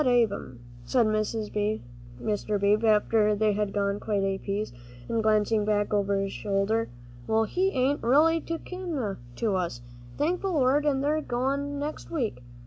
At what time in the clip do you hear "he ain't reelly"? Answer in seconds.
7.43-8.43